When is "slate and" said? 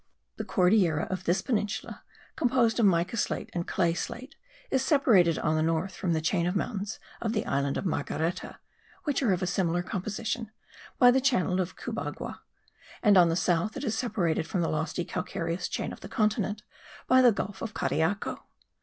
3.17-3.67